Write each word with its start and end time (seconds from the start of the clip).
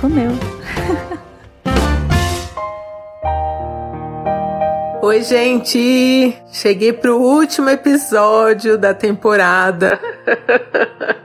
comeu. 0.00 0.30
Oi, 5.02 5.22
gente! 5.22 6.36
Cheguei 6.52 6.92
pro 6.92 7.16
último 7.16 7.70
episódio 7.70 8.76
da 8.76 8.92
temporada. 8.94 9.98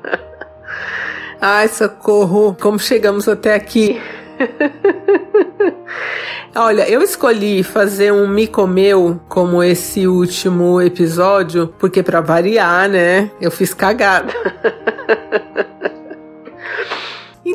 Ai, 1.41 1.67
socorro! 1.67 2.55
Como 2.59 2.77
chegamos 2.79 3.27
até 3.27 3.53
aqui? 3.53 4.01
Olha, 6.55 6.87
eu 6.87 7.01
escolhi 7.01 7.63
fazer 7.63 8.13
um 8.13 8.27
me 8.27 8.45
comeu 8.47 9.19
como 9.27 9.63
esse 9.63 10.07
último 10.07 10.79
episódio, 10.81 11.73
porque 11.79 12.03
para 12.03 12.21
variar, 12.21 12.87
né? 12.87 13.31
Eu 13.41 13.49
fiz 13.49 13.73
cagada. 13.73 14.31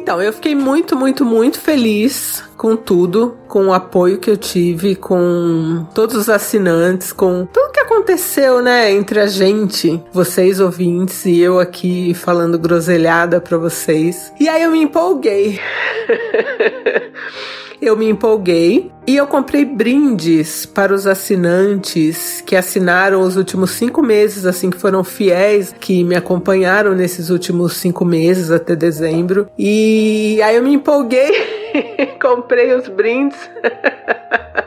Então, 0.09 0.23
eu 0.23 0.33
fiquei 0.33 0.55
muito, 0.55 0.97
muito, 0.97 1.23
muito 1.23 1.61
feliz 1.61 2.43
com 2.57 2.75
tudo, 2.75 3.37
com 3.47 3.67
o 3.67 3.75
apoio 3.75 4.19
que 4.19 4.31
eu 4.31 4.39
tive, 4.39 4.97
com 4.97 5.87
todos 5.95 6.17
os 6.17 6.31
assinantes, 6.31 7.13
com 7.13 7.45
tudo 7.45 7.73
que 7.73 7.81
aconteceu, 7.81 8.63
né, 8.63 8.91
entre 8.91 9.21
a 9.21 9.27
gente, 9.27 10.03
vocês 10.11 10.61
ouvintes 10.61 11.27
e 11.27 11.39
eu 11.39 11.61
aqui 11.61 12.15
falando 12.15 12.59
groselhada 12.59 13.39
para 13.39 13.59
vocês. 13.59 14.33
E 14.41 14.49
aí 14.49 14.63
eu 14.63 14.71
me 14.71 14.81
empolguei. 14.81 15.61
eu 17.81 17.97
me 17.97 18.09
empolguei 18.09 18.91
e 19.07 19.17
eu 19.17 19.27
comprei 19.27 19.65
brindes 19.65 20.67
para 20.67 20.93
os 20.93 21.07
assinantes 21.07 22.43
que 22.45 22.55
assinaram 22.55 23.21
os 23.21 23.37
últimos 23.37 23.71
cinco 23.71 24.03
meses, 24.03 24.45
assim, 24.45 24.71
que 24.71 24.79
foram 24.79 25.03
fiéis, 25.03 25.75
que 25.79 26.05
me 26.05 26.15
acompanharam 26.15 26.95
nesses 26.95 27.31
últimos 27.31 27.75
cinco 27.75 28.05
meses 28.05 28.51
até 28.51 28.77
dezembro. 28.77 29.49
E 29.59 30.41
aí 30.43 30.57
eu 30.57 30.63
me 30.63 30.75
empolguei, 30.75 31.31
comprei 32.21 32.75
os 32.75 32.89
brindes. 32.89 33.39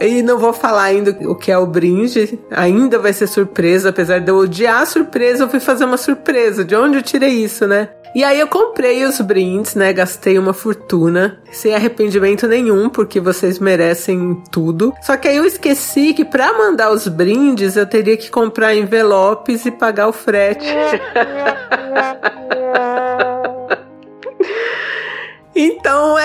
E 0.00 0.20
não 0.20 0.36
vou 0.36 0.52
falar 0.52 0.84
ainda 0.84 1.16
o 1.28 1.36
que 1.36 1.52
é 1.52 1.56
o 1.56 1.64
brinde, 1.64 2.36
ainda 2.50 2.98
vai 2.98 3.12
ser 3.12 3.28
surpresa, 3.28 3.90
apesar 3.90 4.18
de 4.18 4.28
eu 4.28 4.36
odiar 4.36 4.82
a 4.82 4.86
surpresa, 4.86 5.44
eu 5.44 5.48
fui 5.48 5.60
fazer 5.60 5.84
uma 5.84 5.96
surpresa. 5.96 6.64
De 6.64 6.74
onde 6.74 6.96
eu 6.96 7.02
tirei 7.02 7.30
isso, 7.30 7.68
né? 7.68 7.88
E 8.14 8.22
aí 8.22 8.38
eu 8.38 8.46
comprei 8.46 9.04
os 9.04 9.20
brindes, 9.20 9.74
né? 9.74 9.92
Gastei 9.92 10.38
uma 10.38 10.52
fortuna, 10.52 11.40
sem 11.50 11.74
arrependimento 11.74 12.46
nenhum, 12.46 12.90
porque 12.90 13.18
vocês 13.18 13.58
merecem 13.58 14.42
tudo. 14.50 14.92
Só 15.00 15.16
que 15.16 15.28
aí 15.28 15.36
eu 15.36 15.46
esqueci 15.46 16.12
que 16.12 16.24
para 16.24 16.52
mandar 16.58 16.90
os 16.90 17.08
brindes 17.08 17.76
eu 17.76 17.86
teria 17.86 18.16
que 18.16 18.30
comprar 18.30 18.74
envelopes 18.74 19.64
e 19.64 19.70
pagar 19.70 20.08
o 20.08 20.12
frete. 20.12 20.66
Então 25.54 26.18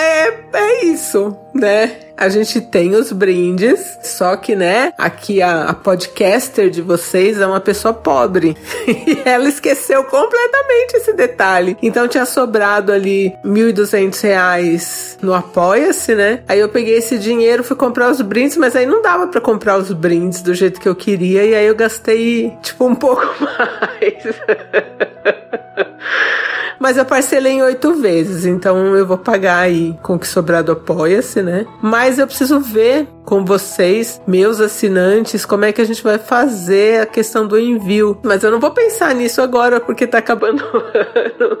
é, 0.68 0.84
isso, 0.84 1.36
né? 1.54 1.96
A 2.16 2.28
gente 2.28 2.60
tem 2.60 2.96
os 2.96 3.12
brindes, 3.12 3.98
só 4.02 4.36
que, 4.36 4.56
né, 4.56 4.92
aqui 4.98 5.40
a, 5.40 5.66
a 5.66 5.74
podcaster 5.74 6.68
de 6.68 6.82
vocês 6.82 7.40
é 7.40 7.46
uma 7.46 7.60
pessoa 7.60 7.94
pobre. 7.94 8.56
e 8.86 9.22
ela 9.24 9.48
esqueceu 9.48 10.02
completamente 10.04 10.96
esse 10.96 11.12
detalhe. 11.12 11.76
Então 11.80 12.08
tinha 12.08 12.26
sobrado 12.26 12.92
ali 12.92 13.28
R$ 13.44 13.50
1.200 13.50 15.18
no 15.22 15.32
Apoia-se, 15.32 16.14
né? 16.14 16.42
Aí 16.48 16.58
eu 16.58 16.68
peguei 16.68 16.96
esse 16.96 17.18
dinheiro, 17.18 17.62
fui 17.62 17.76
comprar 17.76 18.10
os 18.10 18.20
brindes, 18.20 18.56
mas 18.56 18.74
aí 18.74 18.84
não 18.84 19.00
dava 19.00 19.28
para 19.28 19.40
comprar 19.40 19.78
os 19.78 19.92
brindes 19.92 20.42
do 20.42 20.54
jeito 20.54 20.80
que 20.80 20.88
eu 20.88 20.96
queria. 20.96 21.44
E 21.44 21.54
aí 21.54 21.66
eu 21.66 21.74
gastei, 21.74 22.52
tipo, 22.62 22.84
um 22.84 22.96
pouco 22.96 23.22
mais. 23.40 24.24
Mas 26.78 26.96
eu 26.96 27.04
parcelei 27.04 27.54
em 27.54 27.62
oito 27.62 27.94
vezes, 27.94 28.46
então 28.46 28.96
eu 28.96 29.06
vou 29.06 29.18
pagar 29.18 29.58
aí 29.58 29.98
com 30.02 30.14
o 30.14 30.18
que 30.18 30.26
sobrar 30.26 30.62
do 30.62 30.72
Apoia-se, 30.72 31.42
né? 31.42 31.66
Mas 31.82 32.18
eu 32.18 32.26
preciso 32.26 32.60
ver 32.60 33.06
com 33.24 33.44
vocês, 33.44 34.20
meus 34.26 34.60
assinantes, 34.60 35.44
como 35.44 35.64
é 35.64 35.72
que 35.72 35.80
a 35.80 35.84
gente 35.84 36.02
vai 36.02 36.18
fazer 36.18 37.02
a 37.02 37.06
questão 37.06 37.46
do 37.46 37.58
envio. 37.58 38.18
Mas 38.22 38.42
eu 38.42 38.50
não 38.50 38.60
vou 38.60 38.70
pensar 38.70 39.14
nisso 39.14 39.42
agora 39.42 39.80
porque 39.80 40.06
tá 40.06 40.18
acabando 40.18 40.62
o 40.72 40.76
ano. 40.76 41.58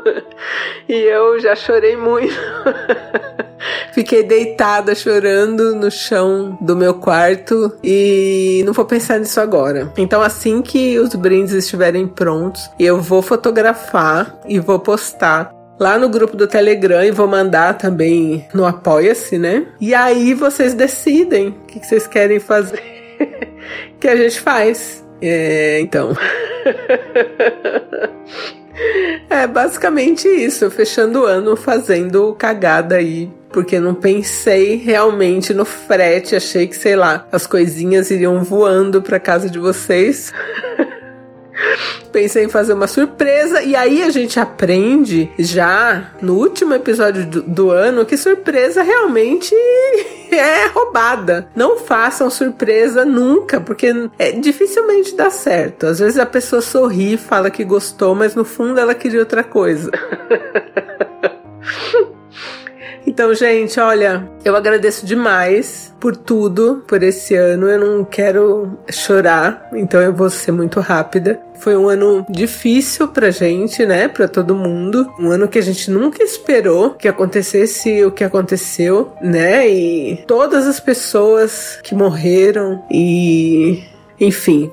E 0.88 0.94
eu 0.94 1.38
já 1.40 1.54
chorei 1.54 1.96
muito. 1.96 2.34
Fiquei 3.92 4.22
deitada 4.22 4.94
chorando 4.94 5.74
no 5.74 5.90
chão 5.90 6.56
do 6.60 6.76
meu 6.76 6.94
quarto 6.94 7.76
e 7.82 8.62
não 8.64 8.72
vou 8.72 8.84
pensar 8.84 9.18
nisso 9.18 9.40
agora. 9.40 9.92
Então, 9.96 10.22
assim 10.22 10.62
que 10.62 10.98
os 10.98 11.14
brindes 11.14 11.52
estiverem 11.52 12.06
prontos, 12.06 12.70
eu 12.78 13.00
vou 13.00 13.22
fotografar 13.22 14.38
e 14.46 14.58
vou 14.60 14.78
postar 14.78 15.52
lá 15.78 15.98
no 15.98 16.08
grupo 16.08 16.36
do 16.36 16.46
Telegram 16.46 17.04
e 17.04 17.10
vou 17.10 17.26
mandar 17.28 17.78
também 17.78 18.46
no 18.52 18.66
Apoia-se, 18.66 19.38
né? 19.38 19.66
E 19.80 19.94
aí 19.94 20.34
vocês 20.34 20.74
decidem 20.74 21.48
o 21.48 21.66
que 21.66 21.78
vocês 21.78 22.06
querem 22.06 22.40
fazer 22.40 22.82
que 24.00 24.08
a 24.08 24.16
gente 24.16 24.40
faz. 24.40 25.04
É, 25.20 25.80
então. 25.80 26.16
é 29.28 29.46
basicamente 29.46 30.28
isso, 30.28 30.70
fechando 30.70 31.22
o 31.22 31.26
ano 31.26 31.56
fazendo 31.56 32.34
cagada 32.34 32.96
aí 32.96 33.30
porque 33.50 33.80
não 33.80 33.94
pensei 33.94 34.76
realmente 34.76 35.54
no 35.54 35.64
frete, 35.64 36.36
achei 36.36 36.66
que, 36.66 36.76
sei 36.76 36.96
lá, 36.96 37.26
as 37.32 37.46
coisinhas 37.46 38.10
iriam 38.10 38.42
voando 38.42 39.02
para 39.02 39.18
casa 39.18 39.48
de 39.48 39.58
vocês. 39.58 40.32
Pensei 42.12 42.44
em 42.44 42.48
fazer 42.48 42.72
uma 42.72 42.86
surpresa 42.86 43.62
e 43.62 43.74
aí 43.74 44.02
a 44.02 44.10
gente 44.10 44.38
aprende 44.38 45.30
já 45.38 46.12
no 46.22 46.34
último 46.34 46.72
episódio 46.72 47.26
do, 47.26 47.42
do, 47.42 47.70
ano 47.70 48.06
que 48.06 48.16
surpresa 48.16 48.82
realmente 48.82 49.54
é 50.30 50.66
roubada. 50.66 51.48
Não 51.54 51.78
façam 51.78 52.30
surpresa 52.30 53.04
nunca, 53.04 53.60
porque 53.60 53.92
é, 54.18 54.32
dificilmente 54.32 55.14
dá 55.14 55.30
certo. 55.30 55.86
Às 55.86 55.98
vezes 55.98 56.18
a 56.18 56.26
pessoa 56.26 56.62
sorri, 56.62 57.16
fala 57.16 57.50
que 57.50 57.64
gostou, 57.64 58.14
mas 58.14 58.34
no 58.34 58.44
fundo 58.44 58.78
ela 58.78 58.94
queria 58.94 59.20
outra 59.20 59.44
coisa. 59.44 59.90
Então, 63.08 63.32
gente, 63.32 63.80
olha, 63.80 64.30
eu 64.44 64.54
agradeço 64.54 65.06
demais 65.06 65.94
por 65.98 66.14
tudo, 66.14 66.84
por 66.86 67.02
esse 67.02 67.34
ano. 67.34 67.66
Eu 67.66 67.80
não 67.80 68.04
quero 68.04 68.78
chorar, 68.90 69.66
então 69.72 69.98
eu 69.98 70.12
vou 70.12 70.28
ser 70.28 70.52
muito 70.52 70.78
rápida. 70.78 71.40
Foi 71.54 71.74
um 71.74 71.88
ano 71.88 72.26
difícil 72.28 73.08
pra 73.08 73.30
gente, 73.30 73.86
né? 73.86 74.08
Pra 74.08 74.28
todo 74.28 74.54
mundo. 74.54 75.10
Um 75.18 75.30
ano 75.30 75.48
que 75.48 75.58
a 75.58 75.62
gente 75.62 75.90
nunca 75.90 76.22
esperou 76.22 76.90
que 76.90 77.08
acontecesse 77.08 78.04
o 78.04 78.12
que 78.12 78.22
aconteceu, 78.22 79.10
né? 79.22 79.66
E 79.66 80.22
todas 80.26 80.66
as 80.66 80.78
pessoas 80.78 81.80
que 81.82 81.94
morreram 81.94 82.84
e. 82.90 83.84
Enfim, 84.20 84.70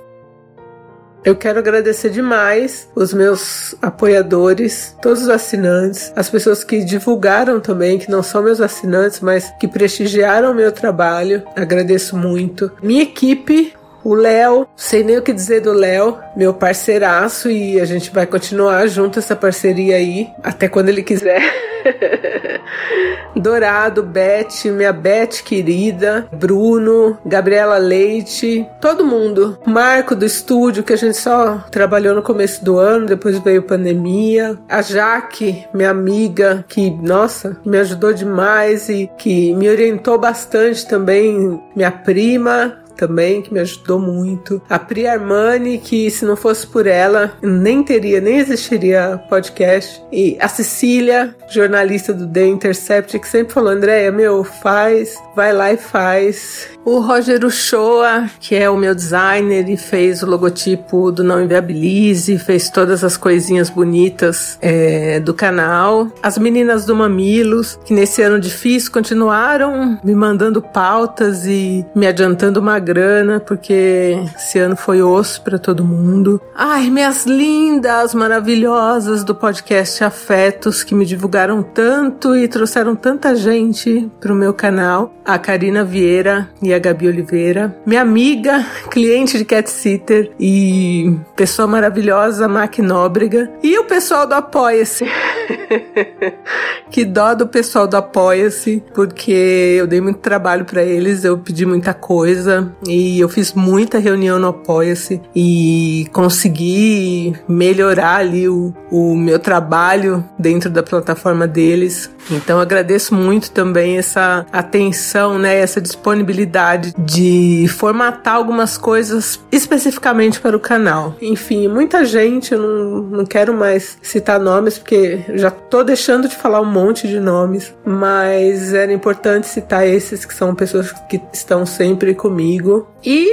eu 1.26 1.36
quero 1.36 1.58
agradecer 1.58 2.12
demais 2.12 2.88
os 2.96 3.12
meus 3.12 3.74
apoiadores, 3.82 4.96
todos 5.02 5.24
os 5.24 5.30
assinantes, 5.30 6.14
as 6.16 6.30
pessoas 6.30 6.64
que 6.64 6.84
divulgaram 6.84 7.60
também, 7.60 7.98
que 7.98 8.12
não 8.12 8.22
são 8.22 8.44
meus 8.44 8.62
assinantes, 8.62 9.20
mas 9.22 9.52
que 9.60 9.68
prestigiaram 9.68 10.52
o 10.52 10.56
meu 10.56 10.72
trabalho. 10.72 11.44
Agradeço 11.56 12.16
muito. 12.16 12.72
Minha 12.82 13.02
equipe, 13.02 13.74
o 14.04 14.14
Léo, 14.14 14.68
sei 14.76 15.04
nem 15.04 15.18
o 15.18 15.22
que 15.24 15.34
dizer 15.34 15.62
do 15.62 15.74
Léo, 15.74 16.20
meu 16.38 16.54
parceiraço, 16.54 17.50
e 17.50 17.82
a 17.82 17.86
gente 17.86 18.12
vai 18.12 18.28
continuar 18.28 18.86
junto 18.86 19.18
essa 19.18 19.36
parceria 19.36 19.96
aí, 19.96 20.30
até 20.44 20.68
quando 20.68 20.90
ele 20.90 21.02
quiser. 21.02 21.42
Dourado, 23.36 24.04
Beth, 24.04 24.66
minha 24.66 24.94
Beth 24.94 25.44
querida, 25.44 26.28
Bruno, 26.32 27.18
Gabriela 27.26 27.78
Leite, 27.78 28.66
todo 28.82 29.06
mundo. 29.06 29.58
Marco 29.66 30.16
do 30.16 30.26
estúdio, 30.26 30.84
que 30.84 30.94
a 30.94 30.98
gente 30.98 31.18
só 31.18 31.58
trabalhou 31.72 32.16
no 32.16 32.22
começo 32.22 32.64
do 32.64 32.78
ano, 32.78 33.06
depois 33.06 33.38
veio 33.40 33.64
pandemia. 33.64 34.58
A 34.70 34.82
Jaque, 34.82 35.66
minha 35.74 35.90
amiga, 35.90 36.66
que, 36.68 36.90
nossa, 36.90 37.58
me 37.66 37.78
ajudou 37.78 38.14
demais 38.14 38.90
e 38.90 39.10
que 39.18 39.54
me 39.56 39.70
orientou 39.70 40.18
bastante 40.18 40.88
também. 40.88 41.62
Minha 41.76 41.92
prima, 41.92 42.85
também, 42.96 43.42
que 43.42 43.54
me 43.54 43.60
ajudou 43.60 44.00
muito. 44.00 44.62
A 44.70 44.80
Pri 44.80 45.08
Armani, 45.08 45.78
que 45.78 46.10
se 46.10 46.26
não 46.26 46.36
fosse 46.36 46.66
por 46.66 46.88
ela, 46.88 47.34
nem 47.42 47.84
teria, 47.84 48.20
nem 48.20 48.38
existiria 48.38 49.22
podcast. 49.30 50.02
E 50.12 50.38
a 50.40 50.48
Cecília, 50.48 51.36
jornalista 51.50 52.14
do 52.14 52.28
The 52.28 52.48
Intercept, 52.48 53.20
que 53.20 53.28
sempre 53.28 53.54
falou: 53.54 53.72
Andréia, 53.72 54.12
meu, 54.12 54.44
faz, 54.44 55.16
vai 55.36 55.54
lá 55.54 55.72
e 55.72 55.78
faz. 55.78 56.68
O 56.86 57.00
Roger 57.00 57.44
Uchoa, 57.44 58.30
que 58.40 58.56
é 58.56 58.70
o 58.70 58.78
meu 58.78 58.94
designer 58.94 59.68
e 59.68 59.76
fez 59.76 60.22
o 60.22 60.28
logotipo 60.28 61.12
do 61.12 61.24
Não 61.24 61.42
Inviabilize, 61.42 62.38
fez 62.38 62.70
todas 62.70 63.04
as 63.04 63.18
coisinhas 63.18 63.72
bonitas 63.72 64.58
é, 64.62 65.20
do 65.20 65.34
canal. 65.34 66.08
As 66.22 66.38
meninas 66.38 66.86
do 66.86 66.96
Mamilos, 66.96 67.80
que 67.84 67.94
nesse 67.94 68.22
ano 68.22 68.40
difícil 68.40 68.92
continuaram 68.92 70.00
me 70.04 70.14
mandando 70.14 70.62
pautas 70.62 71.48
e 71.48 71.84
me 71.96 72.06
adiantando 72.06 72.60
uma 72.60 72.76
grana, 72.86 73.40
porque 73.40 74.18
esse 74.38 74.60
ano 74.60 74.76
foi 74.76 75.02
osso 75.02 75.42
para 75.42 75.58
todo 75.58 75.84
mundo. 75.84 76.40
Ai, 76.56 76.90
minhas 76.90 77.26
lindas, 77.26 78.14
maravilhosas 78.14 79.24
do 79.24 79.34
podcast 79.34 80.04
Afetos, 80.04 80.84
que 80.84 80.94
me 80.94 81.06
divulgaram 81.06 81.64
tanto 81.64 82.36
e 82.36 82.48
trouxeram 82.48 82.96
tanta 82.96 83.36
gente 83.36 84.10
pro 84.20 84.36
meu 84.36 84.54
canal. 84.54 85.12
A 85.26 85.40
Karina 85.40 85.84
Vieira 85.84 86.50
e 86.62 86.72
a 86.74 86.78
Gabi 86.78 87.08
Oliveira. 87.08 87.76
Minha 87.86 88.02
amiga, 88.02 88.64
cliente 88.92 89.38
de 89.38 89.46
Cat 89.46 89.70
Sitter 89.70 90.32
e 90.40 91.18
pessoa 91.36 91.68
maravilhosa, 91.68 92.48
Mac 92.48 92.78
Nóbrega. 92.78 93.52
E 93.64 93.78
o 93.80 93.86
pessoal 93.86 94.28
do 94.28 94.36
Apoia-se. 94.36 95.06
que 96.90 97.04
dó 97.06 97.34
do 97.34 97.48
pessoal 97.48 97.88
do 97.88 97.98
Apoia-se, 97.98 98.84
porque 98.94 99.76
eu 99.80 99.88
dei 99.88 100.02
muito 100.02 100.20
trabalho 100.20 100.66
para 100.66 100.84
eles, 100.84 101.24
eu 101.24 101.38
pedi 101.38 101.66
muita 101.66 101.94
coisa 101.94 102.72
e 102.88 103.20
eu 103.20 103.30
fiz 103.30 103.54
muita 103.54 104.00
reunião 104.00 104.40
no 104.40 104.48
Apoia-se 104.48 105.22
e 105.36 106.08
consegui 106.12 107.34
melhorar 107.48 108.18
ali 108.18 108.48
o, 108.48 108.74
o 108.92 109.16
meu 109.16 109.40
trabalho 109.40 110.24
dentro 110.38 110.70
da 110.70 110.84
plataforma 110.84 111.48
deles. 111.48 112.10
Então 112.30 112.60
agradeço 112.60 113.14
muito 113.14 113.52
também 113.52 113.98
essa 113.98 114.46
atenção, 114.52 115.38
né, 115.38 115.60
essa 115.60 115.80
disponibilidade 115.80 116.94
de 116.98 117.68
formatar 117.70 118.36
algumas 118.36 118.78
coisas 118.78 119.40
especificamente 119.52 120.40
para 120.40 120.56
o 120.56 120.60
canal. 120.60 121.16
Enfim, 121.22 121.68
muita 121.68 122.04
gente, 122.04 122.54
eu 122.54 122.60
não, 122.60 123.02
não 123.18 123.26
quero 123.26 123.54
mais 123.54 123.98
citar 124.02 124.40
nomes 124.40 124.78
porque 124.78 125.20
já 125.38 125.52
tô 125.52 125.84
deixando 125.84 126.28
de 126.28 126.36
falar 126.36 126.62
um 126.62 126.72
monte 126.72 127.08
de 127.08 127.20
nomes, 127.20 127.74
mas 127.86 128.74
era 128.74 128.92
importante 128.92 129.48
citar 129.48 129.88
esses 129.88 130.26
que 130.26 130.34
são 130.34 130.56
pessoas 130.56 130.92
que 131.10 131.22
estão 131.34 131.66
sempre 131.66 132.14
comigo. 132.16 132.88
E 133.04 133.30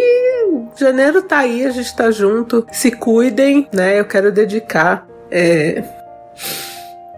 janeiro 0.77 1.23
tá 1.23 1.39
aí, 1.39 1.65
a 1.65 1.71
gente 1.71 1.95
tá 1.95 2.11
junto. 2.11 2.67
Se 2.73 2.91
cuidem, 2.91 3.69
né? 3.73 3.99
Eu 3.99 4.05
quero 4.05 4.33
dedicar 4.33 5.07
é, 5.31 5.83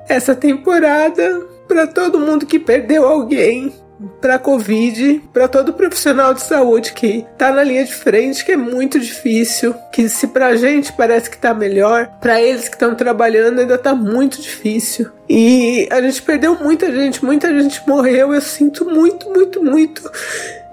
essa 0.09 0.35
temporada 0.35 1.43
para 1.67 1.87
todo 1.87 2.21
mundo 2.21 2.47
que 2.47 2.59
perdeu 2.59 3.07
alguém 3.07 3.73
para 4.21 4.39
Covid, 4.39 5.23
para 5.33 5.49
todo 5.49 5.73
profissional 5.73 6.35
de 6.35 6.43
saúde 6.43 6.93
que 6.93 7.25
tá 7.39 7.53
na 7.53 7.63
linha 7.63 7.85
de 7.85 7.95
frente, 7.95 8.45
que 8.45 8.53
é 8.53 8.57
muito 8.57 8.99
difícil, 8.99 9.75
que 9.93 10.09
se 10.09 10.29
pra 10.29 10.57
gente 10.57 10.93
parece 10.93 11.31
que 11.31 11.39
tá 11.39 11.55
melhor, 11.55 12.09
para 12.21 12.41
eles 12.41 12.69
que 12.69 12.75
estão 12.75 12.95
trabalhando 12.95 13.61
ainda 13.61 13.79
tá 13.79 13.95
muito 13.95 14.41
difícil. 14.41 15.11
E 15.29 15.89
a 15.91 16.01
gente 16.01 16.21
perdeu 16.23 16.57
muita 16.57 16.93
gente, 16.93 17.25
muita 17.25 17.49
gente 17.61 17.81
morreu, 17.87 18.35
eu 18.35 18.41
sinto 18.41 18.85
muito, 18.85 19.31
muito, 19.31 19.63
muito. 19.63 20.11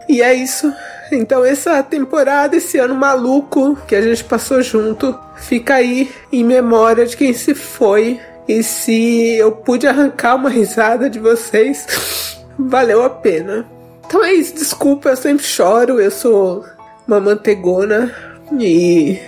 E 0.09 0.21
é 0.21 0.33
isso. 0.33 0.73
Então 1.11 1.43
essa 1.43 1.83
temporada, 1.83 2.55
esse 2.55 2.77
ano 2.77 2.95
maluco 2.95 3.77
que 3.87 3.95
a 3.95 4.01
gente 4.01 4.23
passou 4.23 4.61
junto, 4.61 5.17
fica 5.35 5.75
aí 5.75 6.09
em 6.31 6.43
memória 6.43 7.05
de 7.05 7.15
quem 7.17 7.33
se 7.33 7.53
foi 7.53 8.19
e 8.47 8.63
se 8.63 9.35
eu 9.35 9.51
pude 9.51 9.87
arrancar 9.87 10.35
uma 10.35 10.49
risada 10.49 11.09
de 11.09 11.19
vocês, 11.19 12.40
valeu 12.67 13.03
a 13.03 13.09
pena. 13.09 13.65
Então 14.05 14.23
é 14.23 14.33
isso, 14.33 14.53
desculpa, 14.55 15.09
eu 15.09 15.15
sempre 15.15 15.45
choro, 15.45 15.99
eu 15.99 16.11
sou 16.11 16.65
uma 17.07 17.19
mantegona 17.19 18.13
e. 18.59 19.19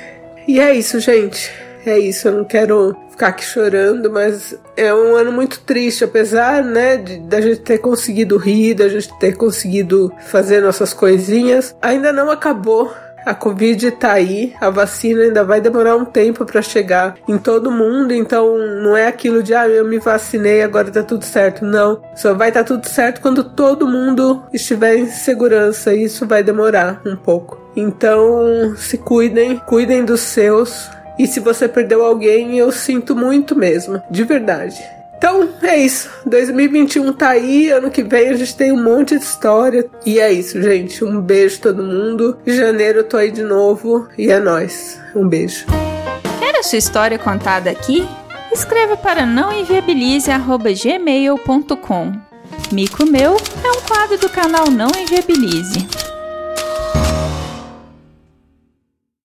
E 0.48 0.60
é 0.60 0.74
isso, 0.74 1.00
gente. 1.00 1.52
É 1.86 1.98
isso, 2.00 2.28
eu 2.28 2.34
não 2.34 2.46
quero 2.46 2.96
ficar 3.12 3.28
aqui 3.28 3.44
chorando, 3.44 4.10
mas 4.12 4.58
é 4.76 4.94
um 4.94 5.16
ano 5.16 5.32
muito 5.32 5.60
triste, 5.60 6.04
apesar, 6.04 6.64
né, 6.64 6.98
da 6.98 7.40
gente 7.42 7.60
ter 7.60 7.78
conseguido 7.78 8.38
rir, 8.38 8.74
da 8.74 8.88
gente 8.90 9.14
ter 9.20 9.36
conseguido 9.36 10.12
fazer 10.28 10.62
nossas 10.62 10.94
coisinhas, 10.94 11.76
ainda 11.82 12.12
não 12.12 12.32
acabou. 12.32 12.94
A 13.26 13.34
Covid 13.34 13.92
tá 13.92 14.14
aí, 14.14 14.54
a 14.60 14.70
vacina 14.70 15.24
ainda 15.24 15.44
vai 15.44 15.62
demorar 15.62 15.96
um 15.96 16.06
tempo 16.06 16.46
para 16.46 16.62
chegar 16.62 17.16
em 17.28 17.38
todo 17.38 17.72
mundo, 17.72 18.14
então 18.14 18.58
não 18.58 18.98
é 18.98 19.08
aquilo 19.08 19.42
de 19.42 19.54
ah, 19.54 19.68
eu 19.68 19.86
me 19.86 20.00
vacinei, 20.00 20.62
agora 20.62 20.92
tá 20.92 21.04
tudo 21.04 21.24
certo. 21.24 21.66
Não, 21.66 22.02
só 22.16 22.34
vai 22.34 22.50
estar 22.50 22.64
tá 22.64 22.68
tudo 22.68 22.88
certo 22.88 23.22
quando 23.22 23.44
todo 23.44 23.88
mundo 23.88 24.44
estiver 24.52 24.96
em 24.98 25.08
segurança, 25.08 25.94
e 25.94 26.04
isso 26.04 26.28
vai 26.28 26.44
demorar 26.44 27.02
um 27.06 27.16
pouco. 27.16 27.62
Então, 27.76 28.76
se 28.76 28.98
cuidem, 28.98 29.58
cuidem 29.60 30.04
dos 30.04 30.22
seus. 30.22 30.90
E 31.18 31.28
se 31.28 31.40
você 31.40 31.68
perdeu 31.68 32.04
alguém, 32.04 32.58
eu 32.58 32.72
sinto 32.72 33.16
muito 33.16 33.56
mesmo, 33.56 34.02
de 34.10 34.24
verdade. 34.24 34.82
Então 35.24 35.48
é 35.62 35.78
isso. 35.78 36.10
2021 36.26 37.14
tá 37.14 37.30
aí. 37.30 37.72
Ano 37.72 37.90
que 37.90 38.04
vem 38.04 38.28
a 38.28 38.36
gente 38.36 38.58
tem 38.58 38.74
um 38.74 38.84
monte 38.84 39.18
de 39.18 39.24
história. 39.24 39.90
E 40.06 40.20
é 40.20 40.30
isso, 40.30 40.62
gente. 40.62 41.02
Um 41.06 41.22
beijo 41.22 41.62
todo 41.62 41.82
mundo. 41.82 42.38
Janeiro 42.46 43.00
eu 43.00 43.06
tô 43.06 43.16
aí 43.16 43.32
de 43.32 43.42
novo. 43.42 44.06
E 44.18 44.30
é 44.30 44.38
nóis. 44.38 45.00
Um 45.16 45.26
beijo. 45.26 45.66
Quer 46.40 46.58
a 46.58 46.64
sua 46.64 46.78
história 46.78 47.18
contada 47.18 47.70
aqui? 47.70 48.06
Escreva 48.52 48.98
para 48.98 49.26
nãoenviabilize.gmail.com 49.26 52.14
Mico 52.70 53.06
Meu 53.06 53.38
é 53.64 53.72
um 53.72 53.80
quadro 53.88 54.18
do 54.18 54.28
canal 54.28 54.70
Não 54.70 54.90
Enviabilize. 54.90 55.88